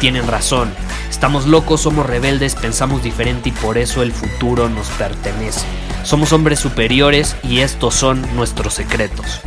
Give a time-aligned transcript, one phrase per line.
[0.00, 0.72] tienen razón.
[1.08, 5.66] Estamos locos, somos rebeldes, pensamos diferente y por eso el futuro nos pertenece.
[6.04, 9.40] Somos hombres superiores y estos son nuestros secretos.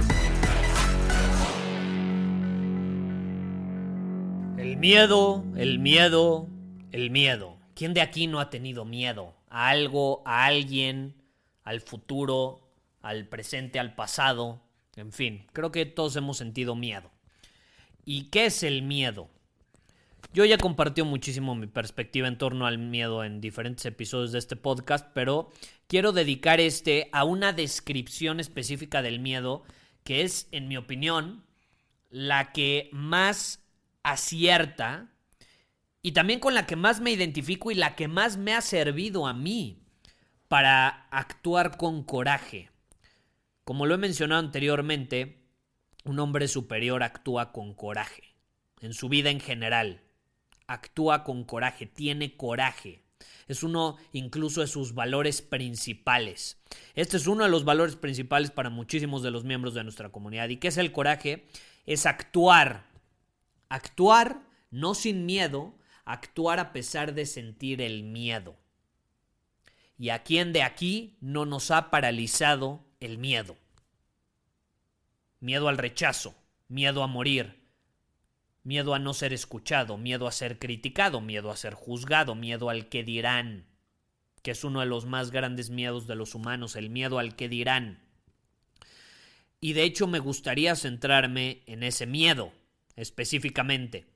[4.58, 6.48] El miedo, el miedo,
[6.92, 7.58] el miedo.
[7.74, 11.16] ¿Quién de aquí no ha tenido miedo a algo, a alguien,
[11.64, 12.62] al futuro,
[13.02, 14.62] al presente, al pasado?
[14.96, 17.12] En fin, creo que todos hemos sentido miedo.
[18.06, 19.30] ¿Y qué es el miedo?
[20.36, 24.58] Yo ya compartió muchísimo mi perspectiva en torno al miedo en diferentes episodios de este
[24.58, 25.50] podcast, pero
[25.88, 29.64] quiero dedicar este a una descripción específica del miedo
[30.04, 31.46] que es, en mi opinión,
[32.10, 33.64] la que más
[34.04, 35.10] acierta
[36.02, 39.28] y también con la que más me identifico y la que más me ha servido
[39.28, 39.86] a mí
[40.50, 42.70] para actuar con coraje.
[43.64, 45.46] Como lo he mencionado anteriormente,
[46.04, 48.36] un hombre superior actúa con coraje.
[48.82, 50.02] En su vida en general,
[50.68, 53.04] actúa con coraje, tiene coraje.
[53.48, 56.58] Es uno incluso de sus valores principales.
[56.96, 60.50] Este es uno de los valores principales para muchísimos de los miembros de nuestra comunidad.
[60.50, 61.48] ¿Y qué es el coraje?
[61.86, 62.88] Es actuar.
[63.70, 68.58] Actuar no sin miedo, actuar a pesar de sentir el miedo.
[69.98, 73.56] ¿Y a quién de aquí no nos ha paralizado el miedo?
[75.40, 76.36] Miedo al rechazo,
[76.68, 77.65] miedo a morir,
[78.66, 82.90] miedo a no ser escuchado, miedo a ser criticado, miedo a ser juzgado, miedo al
[82.90, 83.68] que dirán,
[84.42, 87.48] que es uno de los más grandes miedos de los humanos, el miedo al que
[87.48, 88.04] dirán.
[89.62, 92.52] Y de hecho me gustaría centrarme en ese miedo
[92.96, 94.08] específicamente.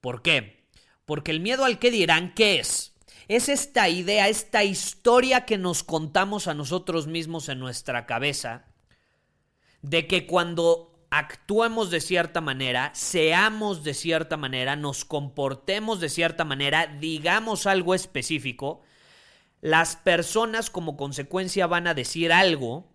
[0.00, 0.66] ¿Por qué?
[1.04, 2.94] Porque el miedo al que dirán, ¿qué es?
[3.28, 8.66] Es esta idea, esta historia que nos contamos a nosotros mismos en nuestra cabeza,
[9.82, 16.44] de que cuando actuemos de cierta manera, seamos de cierta manera, nos comportemos de cierta
[16.44, 18.82] manera, digamos algo específico,
[19.60, 22.88] las personas como consecuencia van a decir algo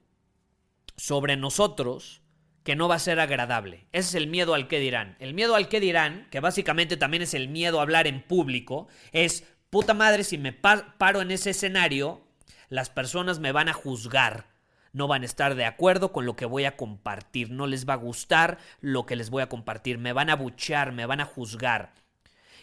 [0.95, 2.22] sobre nosotros
[2.63, 3.88] que no va a ser agradable.
[3.91, 5.16] Ese es el miedo al que dirán.
[5.19, 8.88] El miedo al que dirán, que básicamente también es el miedo a hablar en público,
[9.11, 12.22] es, puta madre, si me paro en ese escenario,
[12.69, 14.50] las personas me van a juzgar.
[14.94, 17.52] No van a estar de acuerdo con lo que voy a compartir.
[17.52, 19.97] No les va a gustar lo que les voy a compartir.
[19.97, 21.94] Me van a buchar, me van a juzgar.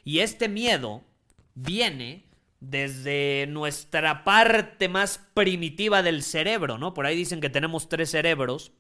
[0.05, 1.03] Y este miedo
[1.55, 2.25] viene
[2.61, 6.93] desde nuestra parte más primitiva del cerebro, ¿no?
[6.94, 8.72] Por ahí dicen que tenemos tres cerebros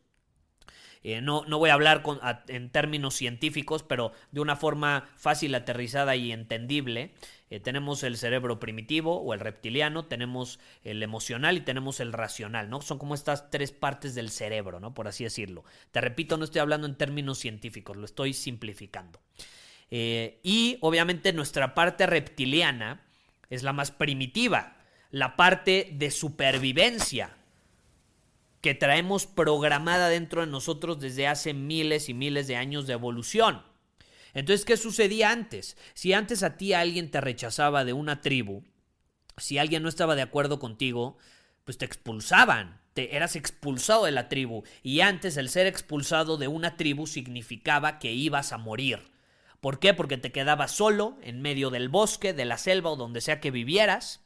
[1.02, 2.02] eh, no, no, voy a hablar
[2.48, 7.12] en términos científicos, pero de una forma fácil, aterrizada y entendible.
[7.50, 12.68] Eh, tenemos el cerebro primitivo o el reptiliano, tenemos el emocional y tenemos el racional,
[12.68, 12.82] ¿no?
[12.82, 14.92] Son como estas tres partes del cerebro, ¿no?
[14.92, 15.64] Por así decirlo.
[15.90, 19.20] Te repito, no estoy hablando en términos científicos, lo estoy simplificando.
[19.90, 23.02] Eh, y obviamente nuestra parte reptiliana
[23.48, 24.76] es la más primitiva,
[25.10, 27.37] la parte de supervivencia,
[28.60, 33.62] que traemos programada dentro de nosotros desde hace miles y miles de años de evolución.
[34.34, 35.76] Entonces, ¿qué sucedía antes?
[35.94, 38.64] Si antes a ti alguien te rechazaba de una tribu,
[39.36, 41.16] si alguien no estaba de acuerdo contigo,
[41.64, 46.48] pues te expulsaban, te eras expulsado de la tribu y antes el ser expulsado de
[46.48, 49.10] una tribu significaba que ibas a morir.
[49.60, 49.94] ¿Por qué?
[49.94, 53.50] Porque te quedabas solo en medio del bosque, de la selva o donde sea que
[53.50, 54.20] vivieras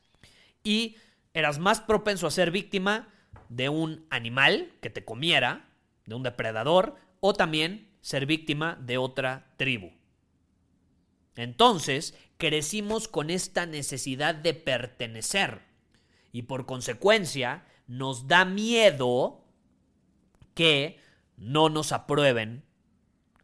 [0.63, 0.97] y
[1.35, 3.09] eras más propenso a ser víctima
[3.49, 5.69] de un animal que te comiera,
[6.07, 9.91] de un depredador, o también ser víctima de otra tribu.
[11.37, 15.63] Entonces, crecimos con esta necesidad de pertenecer
[16.33, 19.45] y por consecuencia nos da miedo
[20.55, 20.99] que
[21.37, 22.65] no nos aprueben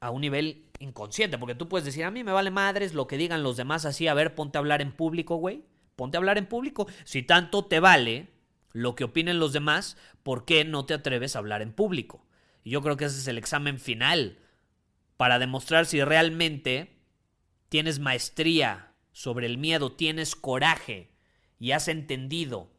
[0.00, 3.16] a un nivel inconsciente, porque tú puedes decir, a mí me vale madres lo que
[3.16, 5.64] digan los demás así, a ver, ponte a hablar en público, güey,
[5.96, 6.86] ponte a hablar en público.
[7.04, 8.28] Si tanto te vale,
[8.72, 12.26] lo que opinen los demás, ¿por qué no te atreves a hablar en público?
[12.64, 14.38] Y yo creo que ese es el examen final
[15.16, 16.98] para demostrar si realmente
[17.68, 21.10] tienes maestría sobre el miedo, tienes coraje
[21.58, 22.70] y has entendido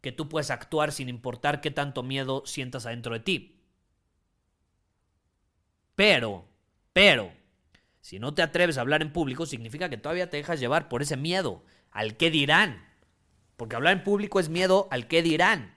[0.00, 3.62] que tú puedes actuar sin importar qué tanto miedo sientas adentro de ti.
[5.94, 6.46] Pero,
[6.92, 7.32] pero,
[8.00, 11.02] si no te atreves a hablar en público, significa que todavía te dejas llevar por
[11.02, 12.86] ese miedo al qué dirán.
[13.56, 15.74] Porque hablar en público es miedo al qué dirán.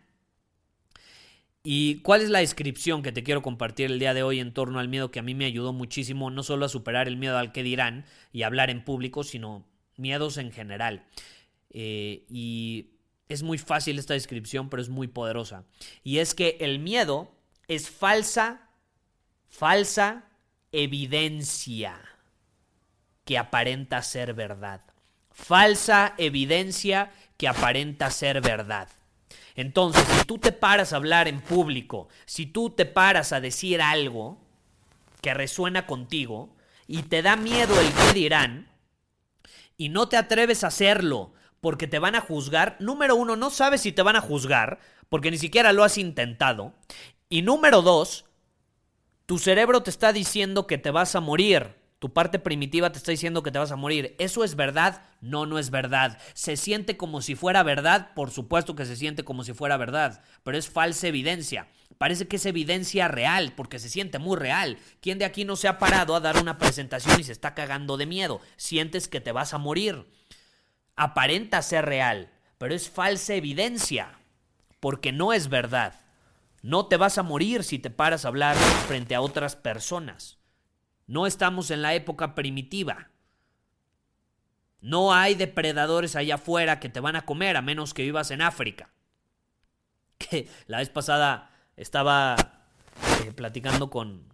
[1.63, 4.79] ¿Y cuál es la descripción que te quiero compartir el día de hoy en torno
[4.79, 7.51] al miedo que a mí me ayudó muchísimo, no solo a superar el miedo al
[7.51, 9.65] que dirán y hablar en público, sino
[9.97, 11.05] miedos en general?
[11.69, 12.91] Eh, y
[13.27, 15.65] es muy fácil esta descripción, pero es muy poderosa.
[16.03, 17.31] Y es que el miedo
[17.67, 18.69] es falsa,
[19.49, 20.25] falsa
[20.71, 21.99] evidencia
[23.25, 24.81] que aparenta ser verdad.
[25.29, 28.89] Falsa evidencia que aparenta ser verdad.
[29.55, 33.81] Entonces, si tú te paras a hablar en público, si tú te paras a decir
[33.81, 34.37] algo
[35.21, 36.53] que resuena contigo
[36.85, 38.67] y te da miedo el que dirán,
[39.77, 41.31] y no te atreves a hacerlo
[41.61, 45.31] porque te van a juzgar, número uno, no sabes si te van a juzgar porque
[45.31, 46.73] ni siquiera lo has intentado.
[47.29, 48.25] Y número dos,
[49.25, 51.78] tu cerebro te está diciendo que te vas a morir.
[51.99, 54.15] Tu parte primitiva te está diciendo que te vas a morir.
[54.19, 55.01] ¿Eso es verdad?
[55.19, 56.17] No, no es verdad.
[56.33, 58.13] ¿Se siente como si fuera verdad?
[58.15, 61.67] Por supuesto que se siente como si fuera verdad, pero es falsa evidencia.
[61.97, 64.77] Parece que es evidencia real, porque se siente muy real.
[65.01, 67.97] ¿Quién de aquí no se ha parado a dar una presentación y se está cagando
[67.97, 68.39] de miedo?
[68.55, 70.05] Sientes que te vas a morir.
[70.95, 74.17] Aparenta ser real, pero es falsa evidencia,
[74.79, 75.99] porque no es verdad.
[76.61, 78.55] No te vas a morir si te paras a hablar
[78.87, 80.38] frente a otras personas.
[81.09, 83.09] No estamos en la época primitiva.
[84.79, 88.43] No hay depredadores allá afuera que te van a comer a menos que vivas en
[88.43, 88.91] África.
[90.67, 92.35] La vez pasada estaba
[93.25, 94.31] eh, platicando con,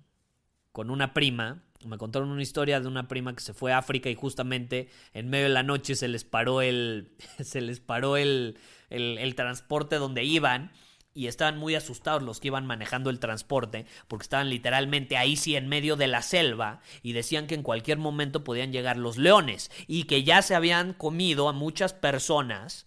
[0.74, 1.64] con una prima.
[1.86, 5.30] Me contaron una historia de una prima que se fue a África y justamente en
[5.30, 10.26] medio de la noche se les paró el, se les paró el, el transporte donde
[10.26, 10.74] iban
[11.16, 15.56] y estaban muy asustados los que iban manejando el transporte, porque estaban literalmente ahí sí
[15.56, 19.72] en medio de la selva y decían que en cualquier momento podían llegar los leones
[19.88, 22.86] y que ya se habían comido a muchas personas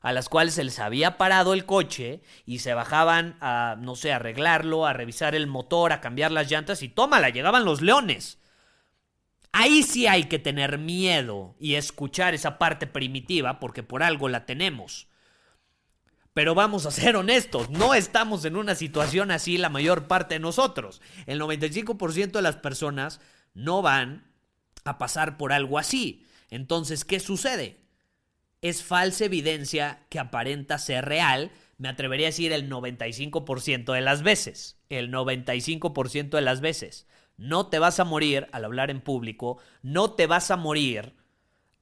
[0.00, 4.12] a las cuales se les había parado el coche y se bajaban a, no sé,
[4.12, 8.38] a arreglarlo, a revisar el motor, a cambiar las llantas y tómala, llegaban los leones.
[9.52, 14.46] Ahí sí hay que tener miedo y escuchar esa parte primitiva porque por algo la
[14.46, 15.08] tenemos.
[16.34, 20.40] Pero vamos a ser honestos, no estamos en una situación así la mayor parte de
[20.40, 21.00] nosotros.
[21.26, 23.20] El 95% de las personas
[23.54, 24.26] no van
[24.84, 26.26] a pasar por algo así.
[26.50, 27.80] Entonces, ¿qué sucede?
[28.62, 34.22] Es falsa evidencia que aparenta ser real, me atrevería a decir el 95% de las
[34.22, 34.76] veces.
[34.88, 37.06] El 95% de las veces.
[37.36, 41.14] No te vas a morir al hablar en público, no te vas a morir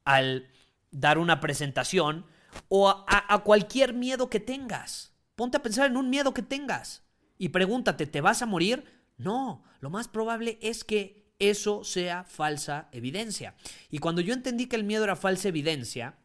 [0.03, 0.47] al
[0.91, 2.25] dar una presentación,
[2.67, 5.13] o a, cualquier miedo que tengas.
[5.35, 7.03] Ponte a pensar en un miedo que tengas
[7.37, 8.85] y pregúntate, ¿te vas a morir?
[9.17, 13.55] No, lo más probable es que eso sea falsa evidencia.
[13.89, 16.17] Y cuando yo entendí que el miedo era falsa evidencia,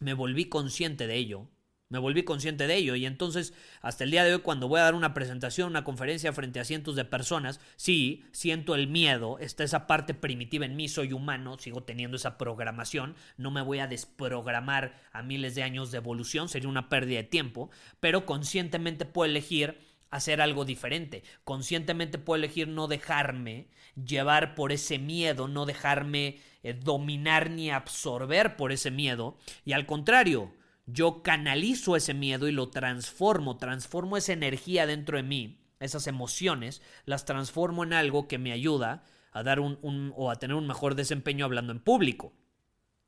[0.00, 1.48] me volví consciente de ello
[1.88, 4.84] me volví consciente de ello y entonces hasta el día de hoy cuando voy a
[4.84, 9.64] dar una presentación, una conferencia frente a cientos de personas, sí, siento el miedo, está
[9.64, 13.86] esa parte primitiva en mí, soy humano, sigo teniendo esa programación, no me voy a
[13.86, 19.30] desprogramar a miles de años de evolución, sería una pérdida de tiempo, pero conscientemente puedo
[19.30, 19.78] elegir
[20.10, 26.72] hacer algo diferente, conscientemente puedo elegir no dejarme llevar por ese miedo, no dejarme eh,
[26.72, 30.52] dominar ni absorber por ese miedo y al contrario,
[30.90, 36.80] yo canalizo ese miedo y lo transformo, transformo esa energía dentro de mí, esas emociones,
[37.04, 40.94] las transformo en algo que me ayuda a dar un, o a tener un mejor
[40.94, 42.32] desempeño hablando en público.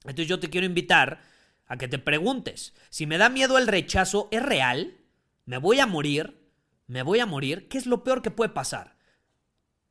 [0.00, 1.22] Entonces yo te quiero invitar
[1.66, 4.98] a que te preguntes, si me da miedo el rechazo, ¿es real?
[5.46, 6.52] ¿Me voy a morir?
[6.86, 7.66] ¿Me voy a morir?
[7.68, 8.98] ¿Qué es lo peor que puede pasar?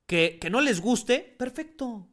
[0.05, 1.36] ¿Que, que no les guste?
[1.39, 2.08] Perfecto.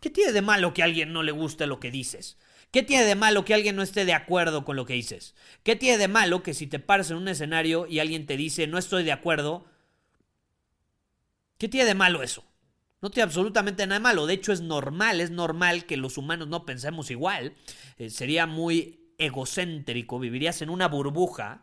[0.00, 2.38] ¿Qué tiene de malo que a alguien no le guste lo que dices?
[2.70, 5.34] ¿Qué tiene de malo que alguien no esté de acuerdo con lo que dices?
[5.62, 8.66] ¿Qué tiene de malo que si te paras en un escenario y alguien te dice
[8.66, 9.64] no estoy de acuerdo?
[11.56, 12.44] ¿Qué tiene de malo eso?
[13.00, 14.26] No tiene absolutamente nada de malo.
[14.26, 17.54] De hecho, es normal, es normal que los humanos no pensemos igual.
[17.96, 21.62] Eh, sería muy egocéntrico, vivirías en una burbuja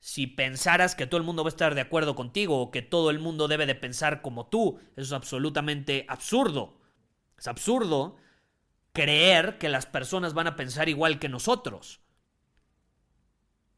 [0.00, 3.10] si pensaras que todo el mundo va a estar de acuerdo contigo o que todo
[3.10, 4.80] el mundo debe de pensar como tú.
[4.96, 6.80] Eso es absolutamente absurdo.
[7.38, 8.16] Es absurdo
[8.92, 12.00] creer que las personas van a pensar igual que nosotros.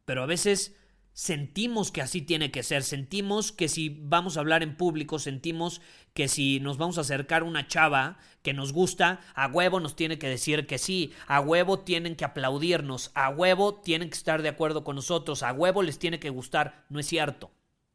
[0.04, 0.76] Pero a veces
[1.12, 5.83] sentimos que así tiene que ser, sentimos que si vamos a hablar en público, sentimos
[6.14, 9.95] que si nos vamos a acercar a una chava que nos gusta, a huevo nos
[9.95, 14.42] tiene que decir que sí, a huevo tienen que aplaudirnos, a huevo tienen que estar
[14.42, 16.87] de acuerdo con nosotros, a huevo les tiene que gustar.
[16.88, 17.50] No es cierto,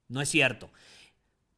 [0.07, 0.69] no es cierto.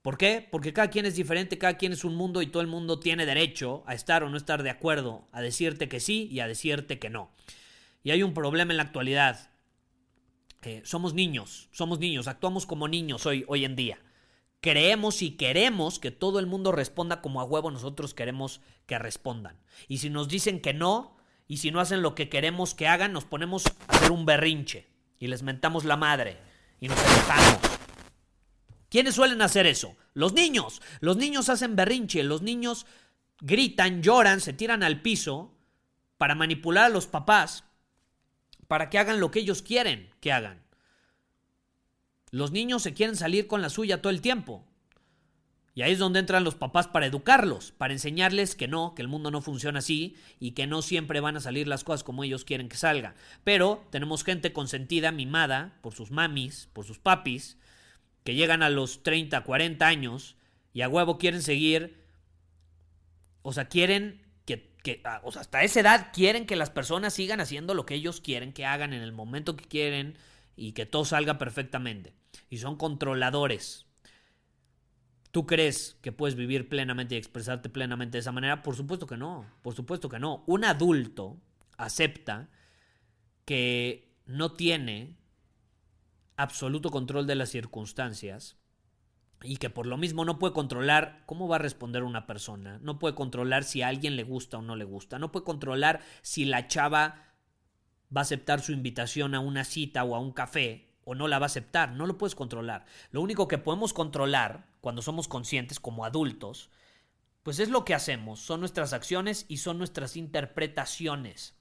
[0.02, 0.48] ¿Por qué?
[0.50, 3.26] Porque cada quien es diferente, cada quien es un mundo y todo el mundo tiene
[3.26, 7.00] derecho a estar o no estar de acuerdo, a decirte que sí y a decirte
[7.00, 7.32] que no.
[8.04, 9.50] Y hay un problema en la actualidad
[10.84, 14.00] somos niños, somos niños, actuamos como niños hoy, hoy en día.
[14.62, 19.58] Creemos y queremos que todo el mundo responda como a huevo nosotros queremos que respondan.
[19.88, 21.16] Y si nos dicen que no,
[21.48, 24.88] y si no hacen lo que queremos que hagan, nos ponemos a hacer un berrinche
[25.18, 26.38] y les mentamos la madre
[26.82, 27.79] y nos enojamos.
[28.90, 29.96] ¿Quiénes suelen hacer eso?
[30.14, 30.82] Los niños.
[31.00, 32.86] Los niños hacen berrinche, los niños
[33.40, 35.54] gritan, lloran, se tiran al piso
[36.18, 37.64] para manipular a los papás
[38.70, 40.62] para que hagan lo que ellos quieren que hagan.
[42.30, 44.64] Los niños se quieren salir con la suya todo el tiempo.
[45.74, 49.08] Y ahí es donde entran los papás para educarlos, para enseñarles que no, que el
[49.08, 52.46] mundo no funciona así y que no siempre van a salir las cosas como ellos
[52.46, 53.16] quieren que salgan.
[53.44, 57.58] Pero tenemos gente consentida, mimada por sus mamis, por sus papis,
[58.24, 60.36] que llegan a los 30, 40 años
[60.74, 62.04] y a huevo quieren seguir,
[63.42, 64.30] o sea, quieren
[64.84, 67.96] que ah, o sea, hasta esa edad quieren que las personas sigan haciendo lo que
[67.96, 70.18] ellos quieren que hagan en el momento que quieren
[70.56, 72.14] y que todo salga perfectamente.
[72.50, 73.86] Y son controladores.
[75.32, 78.64] ¿Tú crees que puedes vivir plenamente y expresarte plenamente de esa manera?
[78.64, 80.44] Por supuesto que no, por supuesto que no.
[80.48, 81.38] Un adulto
[81.78, 82.50] acepta
[83.46, 85.16] que no tiene
[86.40, 88.56] absoluto control de las circunstancias
[89.44, 92.98] y que por lo mismo no puede controlar cómo va a responder una persona, no
[92.98, 96.46] puede controlar si a alguien le gusta o no le gusta, no puede controlar si
[96.46, 97.26] la chava
[98.16, 101.40] va a aceptar su invitación a una cita o a un café o no la
[101.40, 102.86] va a aceptar, no lo puedes controlar.
[103.12, 106.70] Lo único que podemos controlar cuando somos conscientes como adultos,
[107.44, 111.59] pues es lo que hacemos, son nuestras acciones y son nuestras interpretaciones.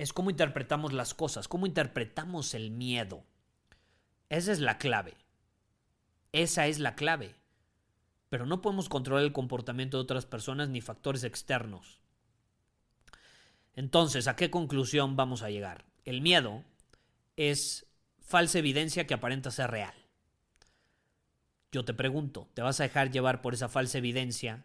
[0.00, 3.22] Es cómo interpretamos las cosas, cómo interpretamos el miedo.
[4.30, 5.14] Esa es la clave.
[6.32, 7.34] Esa es la clave.
[8.30, 12.00] Pero no podemos controlar el comportamiento de otras personas ni factores externos.
[13.74, 15.84] Entonces, ¿a qué conclusión vamos a llegar?
[16.06, 16.64] El miedo
[17.36, 17.86] es
[18.22, 19.94] falsa evidencia que aparenta ser real.
[21.72, 24.64] Yo te pregunto, ¿te vas a dejar llevar por esa falsa evidencia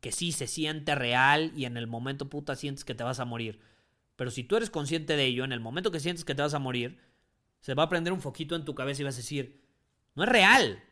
[0.00, 3.24] que sí se siente real y en el momento puta sientes que te vas a
[3.24, 3.60] morir?
[4.16, 6.54] Pero si tú eres consciente de ello, en el momento que sientes que te vas
[6.54, 6.98] a morir,
[7.60, 9.62] se va a prender un foquito en tu cabeza y vas a decir,
[10.14, 10.82] no es real.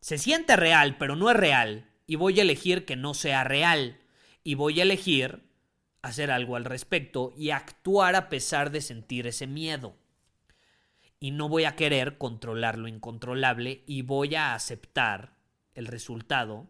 [0.00, 1.90] Se siente real, pero no es real.
[2.06, 4.00] Y voy a elegir que no sea real.
[4.42, 5.44] Y voy a elegir
[6.02, 9.96] hacer algo al respecto y actuar a pesar de sentir ese miedo.
[11.18, 15.36] Y no voy a querer controlar lo incontrolable y voy a aceptar
[15.72, 16.68] el resultado,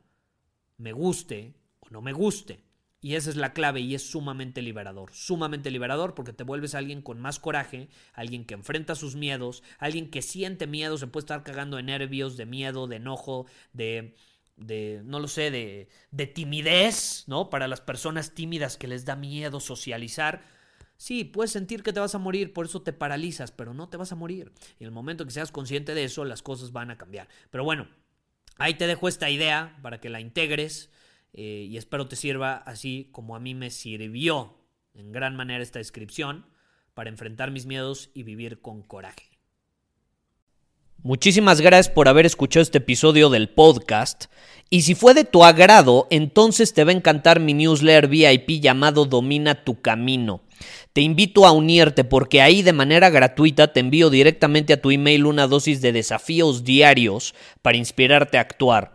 [0.76, 2.62] me guste o no me guste.
[3.04, 7.02] Y esa es la clave y es sumamente liberador, sumamente liberador porque te vuelves alguien
[7.02, 11.42] con más coraje, alguien que enfrenta sus miedos, alguien que siente miedo, se puede estar
[11.42, 13.44] cagando de nervios, de miedo, de enojo,
[13.75, 14.16] de,
[14.56, 17.50] de no lo sé, de, de timidez, ¿no?
[17.50, 20.40] Para las personas tímidas que les da miedo socializar.
[20.96, 23.99] Sí, puedes sentir que te vas a morir, por eso te paralizas, pero no te
[23.99, 24.50] vas a morir.
[24.78, 27.28] Y en el momento que seas consciente de eso, las cosas van a cambiar.
[27.50, 27.87] Pero bueno,
[28.56, 30.88] ahí te dejo esta idea para que la integres
[31.34, 34.56] eh, y espero te sirva así como a mí me sirvió
[34.94, 36.46] en gran manera esta descripción
[36.94, 39.34] para enfrentar mis miedos y vivir con coraje.
[41.02, 44.26] Muchísimas gracias por haber escuchado este episodio del podcast.
[44.70, 49.04] Y si fue de tu agrado, entonces te va a encantar mi newsletter VIP llamado
[49.04, 50.40] Domina tu Camino.
[50.94, 55.26] Te invito a unirte porque ahí de manera gratuita te envío directamente a tu email
[55.26, 58.94] una dosis de desafíos diarios para inspirarte a actuar.